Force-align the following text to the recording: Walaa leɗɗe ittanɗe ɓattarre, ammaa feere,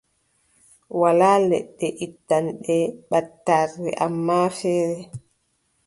Walaa 0.99 1.37
leɗɗe 1.49 1.87
ittanɗe 2.05 2.77
ɓattarre, 3.09 3.89
ammaa 4.05 4.45
feere, 4.59 4.99